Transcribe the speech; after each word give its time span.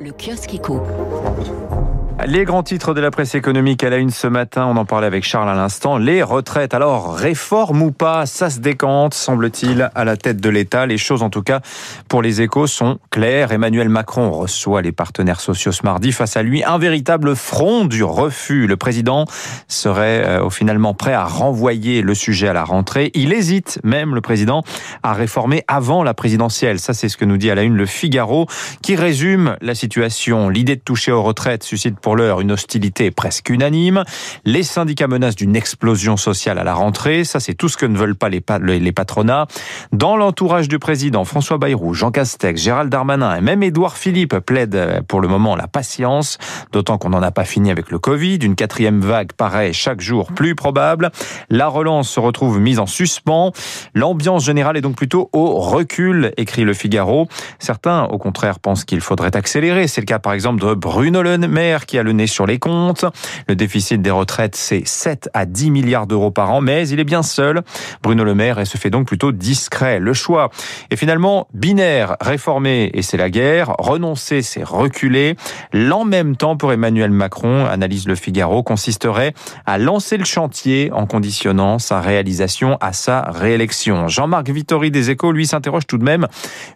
Le 0.00 0.12
kiosque 0.12 0.54
éco. 0.54 0.80
Les 2.26 2.44
grands 2.44 2.64
titres 2.64 2.94
de 2.94 3.00
la 3.00 3.12
presse 3.12 3.36
économique 3.36 3.84
à 3.84 3.90
la 3.90 3.96
une 3.96 4.10
ce 4.10 4.26
matin, 4.26 4.66
on 4.66 4.76
en 4.76 4.84
parlait 4.84 5.06
avec 5.06 5.22
Charles 5.22 5.48
à 5.48 5.54
l'instant. 5.54 5.98
Les 5.98 6.20
retraites, 6.24 6.74
alors 6.74 7.14
réforme 7.14 7.80
ou 7.80 7.92
pas, 7.92 8.26
ça 8.26 8.50
se 8.50 8.58
décante, 8.58 9.14
semble-t-il, 9.14 9.88
à 9.94 10.04
la 10.04 10.16
tête 10.16 10.40
de 10.40 10.48
l'État. 10.48 10.84
Les 10.84 10.98
choses, 10.98 11.22
en 11.22 11.30
tout 11.30 11.42
cas, 11.42 11.60
pour 12.08 12.20
les 12.20 12.42
échos, 12.42 12.66
sont 12.66 12.98
claires. 13.10 13.52
Emmanuel 13.52 13.88
Macron 13.88 14.32
reçoit 14.32 14.82
les 14.82 14.90
partenaires 14.90 15.40
sociaux 15.40 15.70
ce 15.70 15.84
mardi. 15.84 16.10
Face 16.10 16.36
à 16.36 16.42
lui, 16.42 16.64
un 16.64 16.76
véritable 16.76 17.36
front 17.36 17.84
du 17.84 18.02
refus. 18.02 18.66
Le 18.66 18.76
président 18.76 19.24
serait 19.68 20.26
euh, 20.26 20.50
finalement 20.50 20.94
prêt 20.94 21.12
à 21.12 21.24
renvoyer 21.24 22.02
le 22.02 22.14
sujet 22.14 22.48
à 22.48 22.52
la 22.52 22.64
rentrée. 22.64 23.12
Il 23.14 23.32
hésite 23.32 23.78
même, 23.84 24.16
le 24.16 24.20
président, 24.20 24.64
à 25.04 25.12
réformer 25.12 25.62
avant 25.68 26.02
la 26.02 26.14
présidentielle. 26.14 26.80
Ça, 26.80 26.94
c'est 26.94 27.08
ce 27.08 27.16
que 27.16 27.24
nous 27.24 27.36
dit 27.36 27.50
à 27.50 27.54
la 27.54 27.62
une 27.62 27.76
le 27.76 27.86
Figaro, 27.86 28.48
qui 28.82 28.96
résume 28.96 29.56
la 29.60 29.76
situation. 29.76 29.87
L'idée 30.50 30.76
de 30.76 30.80
toucher 30.80 31.12
aux 31.12 31.22
retraites 31.22 31.62
suscite 31.62 31.98
pour 32.00 32.16
l'heure 32.16 32.40
une 32.40 32.52
hostilité 32.52 33.10
presque 33.10 33.50
unanime. 33.50 34.04
Les 34.44 34.62
syndicats 34.62 35.06
menacent 35.06 35.36
d'une 35.36 35.56
explosion 35.56 36.16
sociale 36.16 36.58
à 36.58 36.64
la 36.64 36.74
rentrée. 36.74 37.24
Ça, 37.24 37.40
c'est 37.40 37.54
tout 37.54 37.68
ce 37.68 37.76
que 37.76 37.86
ne 37.86 37.96
veulent 37.96 38.16
pas 38.16 38.28
les, 38.28 38.40
patronats. 38.92 39.46
Dans 39.92 40.16
l'entourage 40.16 40.68
du 40.68 40.78
président, 40.78 41.24
François 41.24 41.58
Bayrou, 41.58 41.94
Jean 41.94 42.10
Castex, 42.10 42.60
Gérald 42.60 42.90
Darmanin 42.90 43.36
et 43.36 43.40
même 43.40 43.62
Édouard 43.62 43.96
Philippe 43.96 44.38
plaident 44.38 45.02
pour 45.06 45.20
le 45.20 45.28
moment 45.28 45.56
la 45.56 45.68
patience, 45.68 46.38
d'autant 46.72 46.98
qu'on 46.98 47.10
n'en 47.10 47.22
a 47.22 47.30
pas 47.30 47.44
fini 47.44 47.70
avec 47.70 47.90
le 47.90 47.98
Covid. 47.98 48.38
Une 48.42 48.54
quatrième 48.54 49.00
vague 49.00 49.32
paraît 49.32 49.72
chaque 49.72 50.00
jour 50.00 50.32
plus 50.32 50.54
probable. 50.54 51.10
La 51.50 51.68
relance 51.68 52.08
se 52.08 52.20
retrouve 52.20 52.60
mise 52.60 52.78
en 52.78 52.86
suspens. 52.86 53.52
L'ambiance 53.94 54.44
générale 54.44 54.76
est 54.76 54.80
donc 54.80 54.96
plutôt 54.96 55.30
au 55.32 55.58
recul, 55.60 56.32
écrit 56.36 56.64
le 56.64 56.74
Figaro. 56.74 57.28
Certains, 57.58 58.04
au 58.04 58.18
contraire, 58.18 58.58
pensent 58.58 58.84
qu'il 58.84 59.00
faudrait 59.00 59.36
accélérer. 59.36 59.77
C'est 59.86 60.00
le 60.00 60.06
cas, 60.06 60.18
par 60.18 60.32
exemple, 60.32 60.60
de 60.60 60.74
Bruno 60.74 61.22
Le 61.22 61.38
Maire, 61.38 61.86
qui 61.86 61.98
a 61.98 62.02
le 62.02 62.12
nez 62.12 62.26
sur 62.26 62.46
les 62.46 62.58
comptes. 62.58 63.04
Le 63.46 63.54
déficit 63.54 64.02
des 64.02 64.10
retraites, 64.10 64.56
c'est 64.56 64.86
7 64.86 65.30
à 65.34 65.46
10 65.46 65.70
milliards 65.70 66.06
d'euros 66.06 66.30
par 66.30 66.50
an, 66.50 66.60
mais 66.60 66.88
il 66.88 66.98
est 66.98 67.04
bien 67.04 67.22
seul. 67.22 67.62
Bruno 68.02 68.24
Le 68.24 68.34
Maire 68.34 68.66
se 68.66 68.76
fait 68.76 68.90
donc 68.90 69.06
plutôt 69.06 69.32
discret. 69.32 70.00
Le 70.00 70.12
choix 70.12 70.50
est 70.90 70.96
finalement 70.96 71.46
binaire, 71.54 72.16
réformer 72.20 72.90
et 72.94 73.02
c'est 73.02 73.16
la 73.16 73.30
guerre, 73.30 73.74
renoncer 73.78 74.42
c'est 74.42 74.64
reculer. 74.64 75.36
L'en 75.72 76.04
même 76.04 76.36
temps 76.36 76.56
pour 76.56 76.72
Emmanuel 76.72 77.10
Macron, 77.10 77.66
analyse 77.66 78.08
le 78.08 78.14
Figaro, 78.14 78.62
consisterait 78.62 79.34
à 79.66 79.78
lancer 79.78 80.16
le 80.16 80.24
chantier 80.24 80.90
en 80.92 81.06
conditionnant 81.06 81.78
sa 81.78 82.00
réalisation 82.00 82.78
à 82.80 82.92
sa 82.92 83.22
réélection. 83.22 84.08
Jean-Marc 84.08 84.48
Vittori 84.50 84.90
des 84.90 85.10
Échos, 85.10 85.32
lui, 85.32 85.46
s'interroge 85.46 85.86
tout 85.86 85.98
de 85.98 86.04
même. 86.04 86.26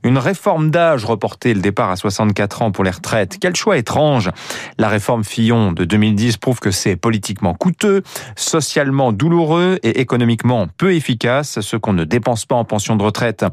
Une 0.05 0.19
réforme 0.19 0.71
d'âge 0.71 1.05
reporter 1.05 1.55
le 1.55 1.61
départ 1.61 1.91
à 1.91 1.97
64 1.97 2.63
ans 2.63 2.71
pour 2.71 2.85
les 2.85 2.92
retraites. 2.93 3.39
Quel 3.41 3.57
choix 3.57 3.77
étrange. 3.77 4.31
La 4.79 4.89
réforme 4.89 5.25
Fillon 5.25 5.73
de 5.73 5.85
2010 5.85 6.37
prouve 6.37 6.61
que 6.61 6.71
c'est 6.71 6.97
politiquement 6.97 7.55
coûteux, 7.55 8.03
socialement 8.37 9.13
douloureux 9.13 9.79
et 9.83 10.01
économiquement 10.01 10.67
peu 10.77 10.95
efficace. 10.95 11.61
Ce 11.61 11.77
qu'on 11.77 11.93
ne 11.93 12.05
dépense 12.05 12.47
pas 12.47 12.55
en 12.55 12.65
pension 12.65 12.97
de 12.97 13.03
retraite, 13.03 13.45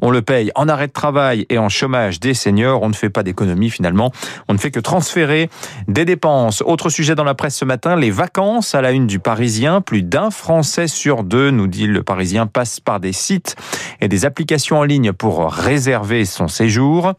on 0.00 0.10
le 0.10 0.22
paye 0.22 0.50
en 0.54 0.68
arrêt 0.68 0.88
de 0.88 0.92
travail 0.92 1.46
et 1.48 1.58
en 1.58 1.68
chômage 1.68 2.20
des 2.20 2.34
seniors. 2.34 2.82
On 2.82 2.88
ne 2.88 2.94
fait 2.94 3.10
pas 3.10 3.22
d'économie 3.22 3.70
finalement. 3.70 4.12
On 4.48 4.54
ne 4.54 4.58
fait 4.58 4.70
que 4.70 4.80
transférer 4.80 5.48
des 5.88 6.04
dépenses. 6.04 6.62
Autre 6.66 6.90
sujet 6.90 7.14
dans 7.14 7.24
la 7.24 7.34
presse 7.34 7.56
ce 7.56 7.64
matin, 7.64 7.96
les 7.96 8.10
vacances 8.10 8.74
à 8.74 8.80
la 8.80 8.92
une 8.92 9.06
du 9.06 9.18
Parisien. 9.18 9.80
Plus 9.80 10.02
d'un 10.02 10.30
Français 10.30 10.88
sur 10.88 11.24
deux, 11.24 11.50
nous 11.50 11.66
dit 11.66 11.86
le 11.86 12.02
Parisien, 12.02 12.46
passe 12.46 12.80
par 12.80 13.00
des 13.00 13.12
sites 13.12 13.56
et 14.00 14.08
des 14.08 14.24
applications 14.24 14.78
en 14.78 14.84
ligne 14.84 15.12
pour 15.12 15.50
réserver 15.52 16.24
son 16.24 16.48
séjour. 16.48 17.14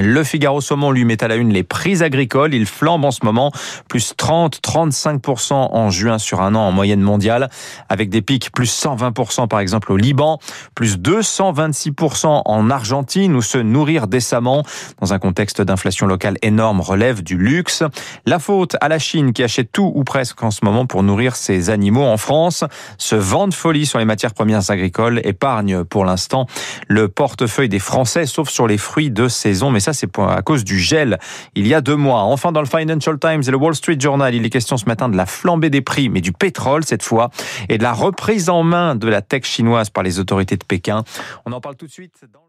Le 0.00 0.22
Figaro 0.22 0.60
Saumon 0.60 0.92
lui 0.92 1.04
met 1.04 1.24
à 1.24 1.28
la 1.28 1.34
une 1.34 1.52
les 1.52 1.64
prix 1.64 2.04
agricoles. 2.04 2.54
Ils 2.54 2.66
flambent 2.66 3.04
en 3.04 3.10
ce 3.10 3.24
moment, 3.24 3.50
plus 3.88 4.14
30-35% 4.16 5.52
en 5.52 5.90
juin 5.90 6.18
sur 6.18 6.40
un 6.40 6.54
an 6.54 6.60
en 6.60 6.72
moyenne 6.72 7.00
mondiale, 7.00 7.50
avec 7.88 8.08
des 8.08 8.22
pics 8.22 8.52
plus 8.52 8.70
120% 8.70 9.48
par 9.48 9.58
exemple 9.58 9.90
au 9.90 9.96
Liban, 9.96 10.38
plus 10.76 10.98
226% 10.98 12.42
en 12.44 12.70
Argentine, 12.70 13.34
où 13.34 13.42
se 13.42 13.58
nourrir 13.58 14.06
décemment 14.06 14.62
dans 15.00 15.12
un 15.12 15.18
contexte 15.18 15.62
d'inflation 15.62 16.06
locale 16.06 16.36
énorme 16.42 16.80
relève 16.80 17.24
du 17.24 17.36
luxe. 17.36 17.82
La 18.24 18.38
faute 18.38 18.76
à 18.80 18.88
la 18.88 19.00
Chine 19.00 19.32
qui 19.32 19.42
achète 19.42 19.72
tout 19.72 19.90
ou 19.94 20.04
presque 20.04 20.42
en 20.44 20.52
ce 20.52 20.64
moment 20.64 20.86
pour 20.86 21.02
nourrir 21.02 21.34
ses 21.34 21.70
animaux 21.70 22.04
en 22.04 22.18
France. 22.18 22.62
Ce 22.98 23.16
vent 23.16 23.48
de 23.48 23.54
folie 23.54 23.86
sur 23.86 23.98
les 23.98 24.04
matières 24.04 24.34
premières 24.34 24.70
agricoles 24.70 25.20
épargne 25.24 25.82
pour 25.82 26.04
l'instant 26.04 26.46
le 26.86 27.08
portefeuille 27.08 27.68
des 27.68 27.78
Français, 27.80 28.26
sauf 28.26 28.48
sur 28.48 28.68
les 28.68 28.78
fruits 28.78 29.10
de 29.10 29.26
saison. 29.26 29.70
Ça, 29.92 29.92
c'est 29.92 30.18
à 30.18 30.42
cause 30.42 30.64
du 30.64 30.78
gel 30.78 31.18
il 31.54 31.66
y 31.66 31.74
a 31.74 31.80
deux 31.80 31.96
mois. 31.96 32.22
Enfin, 32.22 32.52
dans 32.52 32.60
le 32.60 32.66
Financial 32.66 33.18
Times 33.18 33.42
et 33.46 33.50
le 33.50 33.56
Wall 33.56 33.74
Street 33.74 33.98
Journal, 33.98 34.34
il 34.34 34.44
est 34.44 34.50
question 34.50 34.76
ce 34.76 34.86
matin 34.86 35.08
de 35.08 35.16
la 35.16 35.26
flambée 35.26 35.70
des 35.70 35.80
prix, 35.80 36.08
mais 36.08 36.20
du 36.20 36.32
pétrole 36.32 36.84
cette 36.84 37.02
fois, 37.02 37.30
et 37.68 37.78
de 37.78 37.82
la 37.82 37.92
reprise 37.92 38.48
en 38.50 38.62
main 38.62 38.94
de 38.94 39.08
la 39.08 39.22
tech 39.22 39.44
chinoise 39.44 39.90
par 39.90 40.02
les 40.02 40.18
autorités 40.18 40.56
de 40.56 40.64
Pékin. 40.64 41.04
On 41.46 41.52
en 41.52 41.60
parle 41.60 41.76
tout 41.76 41.86
de 41.86 41.90
suite 41.90 42.24
dans 42.32 42.47